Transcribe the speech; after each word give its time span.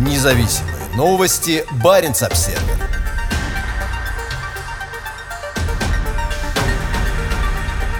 Независимые 0.00 0.76
новости. 0.96 1.62
Барин 1.84 2.12
обсерва 2.12 2.58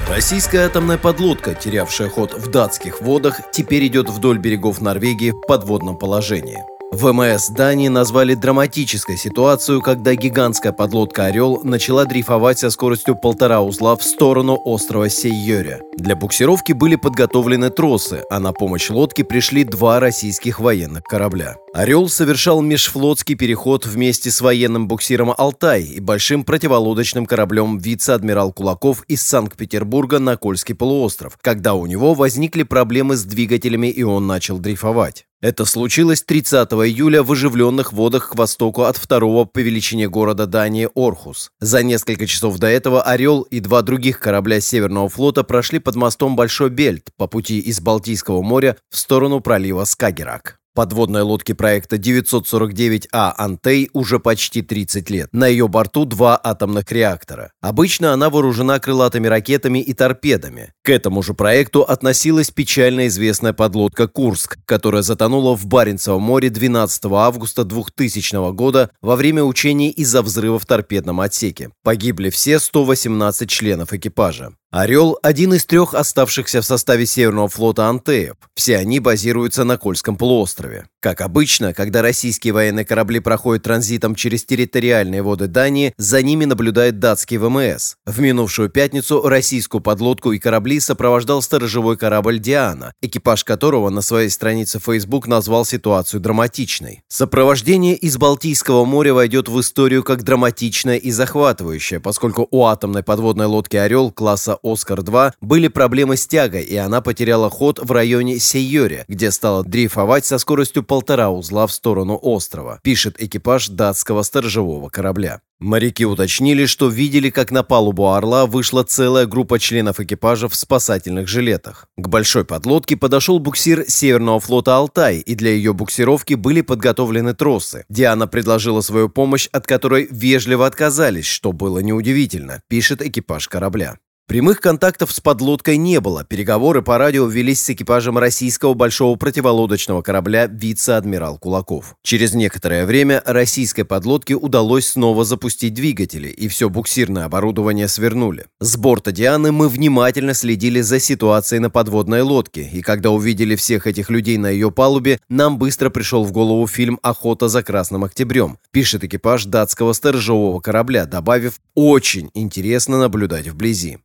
Российская 0.08 0.60
атомная 0.60 0.96
подлодка, 0.96 1.54
терявшая 1.54 2.08
ход 2.08 2.32
в 2.32 2.50
датских 2.50 3.02
водах, 3.02 3.42
теперь 3.52 3.86
идет 3.86 4.08
вдоль 4.08 4.38
берегов 4.38 4.80
Норвегии 4.80 5.32
в 5.32 5.42
подводном 5.42 5.98
положении. 5.98 6.64
ВМС 6.92 7.50
Дании 7.50 7.86
назвали 7.86 8.34
драматической 8.34 9.16
ситуацию, 9.16 9.80
когда 9.80 10.16
гигантская 10.16 10.72
подлодка 10.72 11.26
«Орел» 11.26 11.60
начала 11.62 12.04
дрейфовать 12.04 12.58
со 12.58 12.68
скоростью 12.70 13.14
полтора 13.14 13.60
узла 13.62 13.94
в 13.94 14.02
сторону 14.02 14.60
острова 14.64 15.08
Сейёре. 15.08 15.82
Для 15.96 16.16
буксировки 16.16 16.72
были 16.72 16.96
подготовлены 16.96 17.70
тросы, 17.70 18.24
а 18.28 18.40
на 18.40 18.52
помощь 18.52 18.90
лодке 18.90 19.22
пришли 19.22 19.62
два 19.62 20.00
российских 20.00 20.58
военных 20.58 21.04
корабля. 21.04 21.54
«Орел» 21.72 22.08
совершал 22.08 22.60
межфлотский 22.60 23.36
переход 23.36 23.86
вместе 23.86 24.32
с 24.32 24.40
военным 24.40 24.88
буксиром 24.88 25.32
«Алтай» 25.38 25.84
и 25.84 26.00
большим 26.00 26.42
противолодочным 26.42 27.24
кораблем 27.24 27.78
вице-адмирал 27.78 28.52
Кулаков 28.52 29.04
из 29.06 29.22
Санкт-Петербурга 29.22 30.18
на 30.18 30.36
Кольский 30.36 30.74
полуостров, 30.74 31.38
когда 31.40 31.74
у 31.74 31.86
него 31.86 32.14
возникли 32.14 32.64
проблемы 32.64 33.14
с 33.14 33.22
двигателями 33.22 33.86
и 33.86 34.02
он 34.02 34.26
начал 34.26 34.58
дрейфовать. 34.58 35.26
Это 35.42 35.64
случилось 35.64 36.22
30 36.22 36.70
июля 36.72 37.22
в 37.22 37.32
оживленных 37.32 37.94
водах 37.94 38.30
к 38.30 38.34
востоку 38.34 38.82
от 38.82 38.98
второго 38.98 39.46
по 39.46 39.60
величине 39.60 40.06
города 40.06 40.46
Дании 40.46 40.90
Орхус. 40.94 41.50
За 41.60 41.82
несколько 41.82 42.26
часов 42.26 42.58
до 42.58 42.66
этого 42.66 43.02
«Орел» 43.02 43.42
и 43.42 43.60
два 43.60 43.80
других 43.80 44.20
корабля 44.20 44.60
Северного 44.60 45.08
флота 45.08 45.42
прошли 45.42 45.78
под 45.78 45.96
мостом 45.96 46.36
Большой 46.36 46.68
Бельт 46.68 47.08
по 47.16 47.26
пути 47.26 47.58
из 47.58 47.80
Балтийского 47.80 48.42
моря 48.42 48.76
в 48.90 48.98
сторону 48.98 49.40
пролива 49.40 49.84
Скагерак. 49.84 50.60
Подводной 50.72 51.22
лодке 51.22 51.54
проекта 51.54 51.96
949А 51.96 53.34
«Антей» 53.36 53.90
уже 53.92 54.20
почти 54.20 54.62
30 54.62 55.10
лет. 55.10 55.28
На 55.32 55.48
ее 55.48 55.66
борту 55.66 56.04
два 56.04 56.40
атомных 56.42 56.92
реактора. 56.92 57.52
Обычно 57.60 58.12
она 58.12 58.30
вооружена 58.30 58.78
крылатыми 58.78 59.26
ракетами 59.26 59.80
и 59.80 59.92
торпедами. 59.94 60.72
К 60.90 60.92
этому 60.92 61.22
же 61.22 61.34
проекту 61.34 61.82
относилась 61.82 62.50
печально 62.50 63.06
известная 63.06 63.52
подлодка 63.52 64.08
«Курск», 64.08 64.58
которая 64.64 65.02
затонула 65.02 65.56
в 65.56 65.64
Баренцевом 65.64 66.20
море 66.20 66.50
12 66.50 67.04
августа 67.12 67.62
2000 67.62 68.52
года 68.52 68.90
во 69.00 69.14
время 69.14 69.44
учений 69.44 69.90
из-за 69.90 70.20
взрыва 70.20 70.58
в 70.58 70.66
торпедном 70.66 71.20
отсеке. 71.20 71.70
Погибли 71.84 72.28
все 72.30 72.58
118 72.58 73.48
членов 73.48 73.92
экипажа. 73.92 74.50
«Орел»– 74.72 75.18
один 75.22 75.54
из 75.54 75.66
трех 75.66 75.94
оставшихся 75.94 76.60
в 76.60 76.64
составе 76.64 77.04
Северного 77.04 77.48
флота 77.48 77.88
«Антеев». 77.88 78.36
Все 78.54 78.76
они 78.76 79.00
базируются 79.00 79.64
на 79.64 79.76
Кольском 79.78 80.16
полуострове. 80.16 80.86
Как 81.00 81.22
обычно, 81.22 81.74
когда 81.74 82.02
российские 82.02 82.52
военные 82.52 82.84
корабли 82.84 83.18
проходят 83.18 83.64
транзитом 83.64 84.14
через 84.14 84.44
территориальные 84.44 85.22
воды 85.22 85.48
Дании, 85.48 85.92
за 85.96 86.22
ними 86.22 86.44
наблюдает 86.44 87.00
датский 87.00 87.38
ВМС. 87.38 87.96
В 88.06 88.20
минувшую 88.20 88.70
пятницу 88.70 89.22
российскую 89.26 89.80
подлодку 89.80 90.30
и 90.30 90.38
корабли 90.38 90.78
сопровождал 90.80 91.42
сторожевой 91.42 91.96
корабль 91.96 92.38
«Диана», 92.38 92.92
экипаж 93.00 93.44
которого 93.44 93.90
на 93.90 94.00
своей 94.00 94.30
странице 94.30 94.78
Facebook 94.78 95.26
назвал 95.26 95.64
ситуацию 95.64 96.20
драматичной. 96.20 97.02
Сопровождение 97.08 97.94
из 97.96 98.16
Балтийского 98.16 98.84
моря 98.84 99.14
войдет 99.14 99.48
в 99.48 99.60
историю 99.60 100.02
как 100.02 100.22
драматичное 100.22 100.96
и 100.96 101.10
захватывающее, 101.10 102.00
поскольку 102.00 102.48
у 102.50 102.64
атомной 102.64 103.02
подводной 103.02 103.46
лодки 103.46 103.76
«Орел» 103.76 104.10
класса 104.10 104.58
«Оскар-2» 104.62 105.32
были 105.40 105.68
проблемы 105.68 106.16
с 106.16 106.26
тягой, 106.26 106.62
и 106.62 106.76
она 106.76 107.00
потеряла 107.00 107.50
ход 107.50 107.78
в 107.82 107.92
районе 107.92 108.38
Сейоре, 108.38 109.04
где 109.08 109.30
стала 109.30 109.64
дрейфовать 109.64 110.26
со 110.26 110.38
скоростью 110.38 110.82
полтора 110.82 111.30
узла 111.30 111.66
в 111.66 111.72
сторону 111.72 112.18
острова, 112.20 112.80
пишет 112.82 113.22
экипаж 113.22 113.68
датского 113.68 114.22
сторожевого 114.22 114.88
корабля. 114.88 115.40
Моряки 115.60 116.06
уточнили, 116.06 116.64
что 116.64 116.88
видели, 116.88 117.28
как 117.28 117.50
на 117.50 117.62
палубу 117.62 118.08
«Орла» 118.08 118.46
вышла 118.46 118.82
целая 118.82 119.26
группа 119.26 119.58
членов 119.58 120.00
экипажа 120.00 120.48
в 120.48 120.54
спасательных 120.54 121.28
жилетах. 121.28 121.86
К 121.98 122.08
большой 122.08 122.46
подлодке 122.46 122.96
подошел 122.96 123.38
буксир 123.38 123.84
Северного 123.86 124.40
флота 124.40 124.78
«Алтай», 124.78 125.18
и 125.18 125.34
для 125.34 125.50
ее 125.50 125.74
буксировки 125.74 126.32
были 126.32 126.62
подготовлены 126.62 127.34
тросы. 127.34 127.84
Диана 127.90 128.26
предложила 128.26 128.80
свою 128.80 129.10
помощь, 129.10 129.48
от 129.52 129.66
которой 129.66 130.08
вежливо 130.10 130.66
отказались, 130.66 131.26
что 131.26 131.52
было 131.52 131.80
неудивительно, 131.80 132.62
пишет 132.68 133.02
экипаж 133.02 133.46
корабля. 133.46 133.98
Прямых 134.30 134.60
контактов 134.60 135.10
с 135.10 135.18
подлодкой 135.18 135.76
не 135.76 135.98
было. 135.98 136.22
Переговоры 136.22 136.82
по 136.82 136.98
радио 136.98 137.26
велись 137.26 137.64
с 137.64 137.70
экипажем 137.70 138.16
российского 138.16 138.74
большого 138.74 139.16
противолодочного 139.16 140.02
корабля 140.02 140.46
«Вице-адмирал 140.46 141.36
Кулаков». 141.36 141.96
Через 142.04 142.32
некоторое 142.32 142.86
время 142.86 143.24
российской 143.26 143.82
подлодке 143.82 144.36
удалось 144.36 144.86
снова 144.86 145.24
запустить 145.24 145.74
двигатели, 145.74 146.28
и 146.28 146.46
все 146.46 146.70
буксирное 146.70 147.24
оборудование 147.24 147.88
свернули. 147.88 148.46
С 148.60 148.76
борта 148.76 149.10
«Дианы» 149.10 149.50
мы 149.50 149.68
внимательно 149.68 150.32
следили 150.32 150.80
за 150.80 151.00
ситуацией 151.00 151.58
на 151.58 151.68
подводной 151.68 152.22
лодке, 152.22 152.70
и 152.72 152.82
когда 152.82 153.10
увидели 153.10 153.56
всех 153.56 153.88
этих 153.88 154.10
людей 154.10 154.38
на 154.38 154.48
ее 154.48 154.70
палубе, 154.70 155.18
нам 155.28 155.58
быстро 155.58 155.90
пришел 155.90 156.22
в 156.22 156.30
голову 156.30 156.68
фильм 156.68 157.00
«Охота 157.02 157.48
за 157.48 157.64
Красным 157.64 158.04
Октябрем», 158.04 158.58
пишет 158.70 159.02
экипаж 159.02 159.46
датского 159.46 159.92
сторожевого 159.92 160.60
корабля, 160.60 161.06
добавив 161.06 161.54
«Очень 161.74 162.30
интересно 162.34 163.00
наблюдать 163.00 163.48
вблизи». 163.48 163.98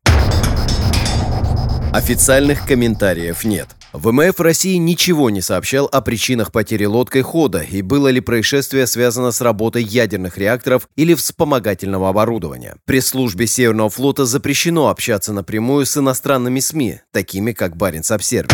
Официальных 1.96 2.68
комментариев 2.68 3.46
нет. 3.46 3.70
ВМФ 3.94 4.38
России 4.42 4.76
ничего 4.76 5.30
не 5.30 5.40
сообщал 5.40 5.86
о 5.90 6.02
причинах 6.02 6.52
потери 6.52 6.84
лодкой 6.84 7.22
хода 7.22 7.60
и 7.60 7.82
было 7.82 8.10
ли 8.10 8.20
происшествие 8.20 8.86
связано 8.86 9.32
с 9.32 9.40
работой 9.40 9.82
ядерных 9.82 10.38
реакторов 10.38 10.90
или 10.98 11.14
вспомогательного 11.14 12.10
оборудования. 12.10 12.76
Пресс-службе 12.84 13.48
Северного 13.48 13.90
флота 13.90 14.26
запрещено 14.26 14.90
общаться 14.90 15.32
напрямую 15.32 15.86
с 15.86 15.96
иностранными 15.96 16.60
СМИ, 16.60 17.00
такими 17.14 17.54
как 17.54 17.78
Баренц-Обсервер. 17.78 18.52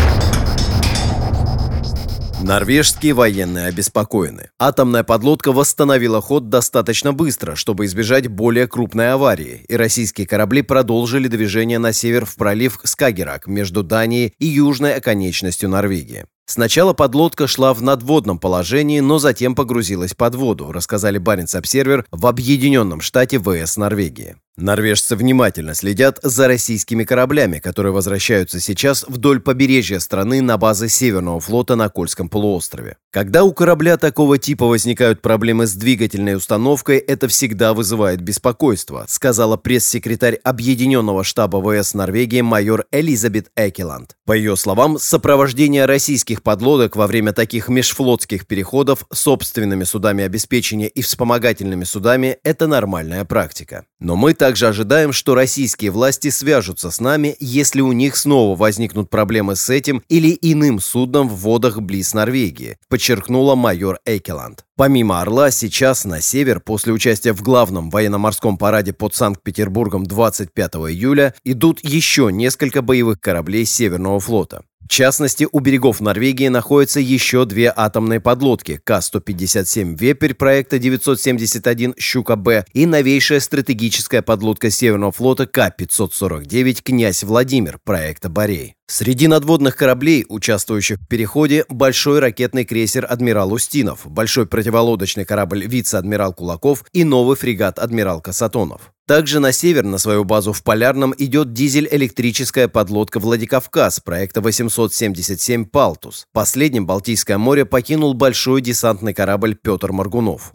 Норвежские 2.44 3.13
военные 3.13 3.68
обеспокоены. 3.68 4.50
Атомная 4.57 5.03
подлодка 5.03 5.52
восстановила 5.52 6.22
ход 6.22 6.50
достаточно 6.50 7.13
быстро, 7.13 7.56
чтобы 7.56 7.85
избежать 7.85 8.28
более 8.28 8.68
крупной 8.68 9.13
аварии, 9.13 9.63
и 9.68 9.75
российские 9.75 10.25
корабли 10.25 10.63
продолжили 10.63 11.28
движение 11.28 11.78
на 11.78 11.94
север 11.94 12.25
в 12.25 12.35
пролив 12.35 12.80
Скагерак 12.84 13.46
между 13.46 13.84
Данией 13.84 14.34
и 14.40 14.47
южной 14.47 14.96
оконечностью 14.96 15.69
Норвегии. 15.69 16.25
Сначала 16.46 16.94
подлодка 16.94 17.46
шла 17.46 17.74
в 17.75 17.81
надводном 17.84 18.40
положении, 18.40 19.00
но 19.00 19.19
затем 19.19 19.53
погрузилась 19.53 20.16
под 20.16 20.34
воду, 20.35 20.72
рассказали 20.72 21.19
Баренц-Обсервер 21.19 22.06
в 22.12 22.25
Объединенном 22.25 23.01
штате 23.01 23.40
ВС 23.40 23.78
Норвегии. 23.78 24.35
Норвежцы 24.61 25.16
внимательно 25.16 25.73
следят 25.73 26.19
за 26.22 26.47
российскими 26.47 27.03
кораблями, 27.03 27.59
которые 27.59 27.91
возвращаются 27.91 28.59
сейчас 28.59 29.03
вдоль 29.07 29.39
побережья 29.39 29.99
страны 29.99 30.41
на 30.41 30.57
базы 30.57 30.88
Северного 30.88 31.39
флота 31.39 31.75
на 31.75 31.89
Кольском 31.89 32.29
полуострове. 32.29 32.97
Когда 33.11 33.44
у 33.44 33.53
корабля 33.53 33.97
такого 33.97 34.38
типа 34.38 34.66
возникают 34.67 35.21
проблемы 35.21 35.67
с 35.67 35.73
двигательной 35.73 36.35
установкой, 36.35 36.97
это 36.97 37.27
всегда 37.27 37.73
вызывает 37.73 38.21
беспокойство, 38.21 39.05
сказала 39.09 39.57
пресс-секретарь 39.57 40.35
Объединенного 40.35 41.23
штаба 41.23 41.61
ВС 41.61 41.94
Норвегии 41.94 42.41
майор 42.41 42.85
Элизабет 42.91 43.51
Экеланд. 43.55 44.16
По 44.25 44.33
ее 44.33 44.55
словам, 44.55 44.97
сопровождение 45.00 45.85
российских 45.85 46.44
подлодок 46.44 46.95
во 46.95 47.07
время 47.07 47.33
таких 47.33 47.67
межфлотских 47.67 48.47
переходов 48.47 49.05
собственными 49.11 49.83
судами 49.83 50.23
обеспечения 50.23 50.88
и 50.88 51.01
вспомогательными 51.01 51.83
судами– 51.83 52.38
это 52.44 52.67
нормальная 52.67 53.25
практика. 53.25 53.85
Но 54.00 54.16
мы 54.16 54.33
также 54.33 54.50
ожидаем, 54.67 55.13
что 55.13 55.35
российские 55.35 55.91
власти 55.91 56.29
свяжутся 56.29 56.91
с 56.91 57.00
нами, 57.00 57.35
если 57.39 57.81
у 57.81 57.91
них 57.91 58.17
снова 58.17 58.57
возникнут 58.57 59.09
проблемы 59.09 59.56
с 59.56 59.69
этим 59.69 60.03
или 60.09 60.38
иным 60.41 60.79
судном 60.79 61.29
в 61.29 61.35
водах 61.35 61.79
близ 61.81 62.13
Норвегии, 62.13 62.78
подчеркнула 62.89 63.56
майор 63.56 64.00
Эйкеланд. 64.06 64.65
Помимо 64.75 65.21
«Орла», 65.21 65.51
сейчас 65.51 66.06
на 66.06 66.21
север, 66.21 66.59
после 66.59 66.92
участия 66.92 67.33
в 67.33 67.42
главном 67.42 67.89
военно-морском 67.89 68.57
параде 68.57 68.94
под 68.94 69.13
Санкт-Петербургом 69.13 70.06
25 70.06 70.71
июля, 70.75 71.36
идут 71.44 71.80
еще 71.83 72.30
несколько 72.31 72.81
боевых 72.81 73.19
кораблей 73.19 73.65
Северного 73.65 74.19
флота. 74.19 74.63
В 74.91 74.93
частности, 74.93 75.47
у 75.49 75.61
берегов 75.61 76.01
Норвегии 76.01 76.49
находятся 76.49 76.99
еще 76.99 77.45
две 77.45 77.71
атомные 77.73 78.19
подлодки 78.19 78.81
К-157 78.83 79.97
«Вепрь» 79.97 80.33
проекта 80.33 80.79
971 80.79 81.95
«Щука-Б» 81.97 82.65
и 82.73 82.85
новейшая 82.85 83.39
стратегическая 83.39 84.21
подлодка 84.21 84.69
Северного 84.69 85.13
флота 85.13 85.47
К-549 85.47 86.81
«Князь 86.83 87.23
Владимир» 87.23 87.79
проекта 87.85 88.27
«Борей». 88.27 88.75
Среди 88.88 89.29
надводных 89.29 89.77
кораблей, 89.77 90.25
участвующих 90.27 90.99
в 90.99 91.07
переходе, 91.07 91.63
большой 91.69 92.19
ракетный 92.19 92.65
крейсер 92.65 93.07
«Адмирал 93.09 93.53
Устинов», 93.53 94.01
большой 94.03 94.45
противолодочный 94.45 95.23
корабль 95.23 95.65
«Вице-адмирал 95.65 96.33
Кулаков» 96.33 96.83
и 96.91 97.05
новый 97.05 97.38
фрегат 97.38 97.79
«Адмирал 97.79 98.19
Касатонов». 98.19 98.91
Также 99.12 99.42
на 99.42 99.52
север 99.52 99.84
на 99.84 99.98
свою 99.98 100.24
базу 100.24 100.54
в 100.54 100.63
Полярном 100.63 101.13
идет 101.18 101.52
дизель-электрическая 101.52 102.69
подлодка 102.69 103.19
«Владикавказ» 103.19 104.00
проекта 104.00 104.40
877 104.40 105.66
«Палтус». 105.66 106.28
Последним 106.31 106.86
Балтийское 106.86 107.38
море 107.38 107.66
покинул 107.66 108.13
большой 108.13 108.62
десантный 108.62 109.13
корабль 109.13 109.58
«Петр 109.62 109.92
Маргунов». 109.92 110.52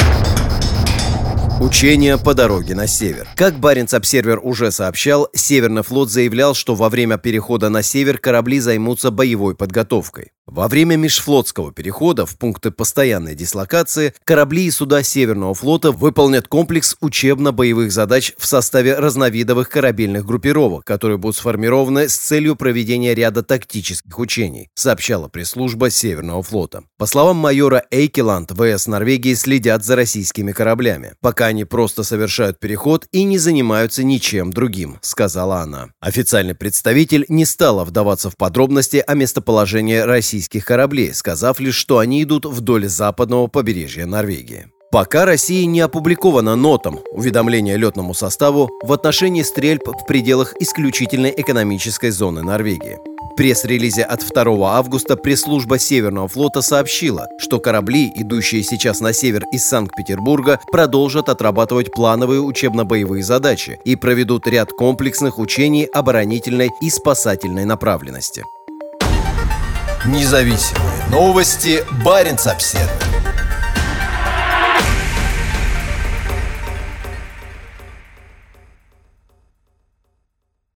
Учения 1.60 2.16
по 2.16 2.32
дороге 2.32 2.74
на 2.74 2.86
север. 2.86 3.28
Как 3.36 3.58
Баренц-Обсервер 3.58 4.38
уже 4.42 4.70
сообщал, 4.70 5.28
Северный 5.34 5.82
флот 5.82 6.10
заявлял, 6.10 6.54
что 6.54 6.74
во 6.74 6.88
время 6.88 7.18
перехода 7.18 7.68
на 7.68 7.82
север 7.82 8.16
корабли 8.16 8.58
займутся 8.58 9.10
боевой 9.10 9.54
подготовкой. 9.54 10.32
Во 10.46 10.68
время 10.68 10.94
межфлотского 10.94 11.72
перехода 11.72 12.24
в 12.24 12.38
пункты 12.38 12.70
постоянной 12.70 13.34
дислокации 13.34 14.14
корабли 14.22 14.66
и 14.66 14.70
суда 14.70 15.02
Северного 15.02 15.54
флота 15.54 15.90
выполнят 15.90 16.46
комплекс 16.46 16.96
учебно-боевых 17.00 17.90
задач 17.90 18.32
в 18.38 18.46
составе 18.46 18.94
разновидовых 18.94 19.68
корабельных 19.68 20.24
группировок, 20.24 20.84
которые 20.84 21.18
будут 21.18 21.36
сформированы 21.36 22.08
с 22.08 22.16
целью 22.16 22.54
проведения 22.54 23.12
ряда 23.12 23.42
тактических 23.42 24.16
учений, 24.20 24.68
сообщала 24.74 25.26
пресс-служба 25.26 25.90
Северного 25.90 26.44
флота. 26.44 26.84
По 26.96 27.06
словам 27.06 27.38
майора 27.38 27.82
Эйкеланд, 27.90 28.52
ВС 28.52 28.86
Норвегии 28.86 29.34
следят 29.34 29.84
за 29.84 29.96
российскими 29.96 30.52
кораблями, 30.52 31.14
пока 31.20 31.46
они 31.46 31.64
просто 31.64 32.04
совершают 32.04 32.60
переход 32.60 33.08
и 33.10 33.24
не 33.24 33.38
занимаются 33.38 34.04
ничем 34.04 34.52
другим, 34.52 34.98
сказала 35.02 35.58
она. 35.58 35.88
Официальный 35.98 36.54
представитель 36.54 37.24
не 37.28 37.44
стала 37.44 37.84
вдаваться 37.84 38.30
в 38.30 38.36
подробности 38.36 39.02
о 39.04 39.14
местоположении 39.14 39.96
России 39.96 40.35
российских 40.36 40.66
кораблей, 40.66 41.14
сказав 41.14 41.60
лишь, 41.60 41.76
что 41.76 41.98
они 41.98 42.22
идут 42.22 42.44
вдоль 42.44 42.88
западного 42.88 43.46
побережья 43.46 44.04
Норвегии. 44.04 44.66
Пока 44.92 45.24
России 45.24 45.64
не 45.64 45.80
опубликовано 45.80 46.56
нотом 46.56 47.00
уведомление 47.10 47.78
летному 47.78 48.12
составу 48.12 48.70
в 48.82 48.92
отношении 48.92 49.42
стрельб 49.42 49.88
в 49.88 50.06
пределах 50.06 50.54
исключительной 50.60 51.32
экономической 51.36 52.10
зоны 52.10 52.42
Норвегии. 52.42 52.98
В 53.32 53.36
пресс-релизе 53.36 54.02
от 54.02 54.20
2 54.26 54.76
августа 54.76 55.16
пресс-служба 55.16 55.78
Северного 55.78 56.28
флота 56.28 56.60
сообщила, 56.60 57.26
что 57.38 57.58
корабли, 57.58 58.12
идущие 58.14 58.62
сейчас 58.62 59.00
на 59.00 59.12
север 59.14 59.42
из 59.52 59.66
Санкт-Петербурга, 59.66 60.60
продолжат 60.70 61.30
отрабатывать 61.30 61.92
плановые 61.92 62.42
учебно-боевые 62.42 63.22
задачи 63.22 63.78
и 63.86 63.96
проведут 63.96 64.46
ряд 64.46 64.70
комплексных 64.70 65.38
учений 65.38 65.84
оборонительной 65.84 66.70
и 66.82 66.90
спасательной 66.90 67.64
направленности. 67.64 68.44
Независимые 70.06 71.04
новости. 71.10 71.84
Барин 72.04 72.36
обседный. 72.46 73.05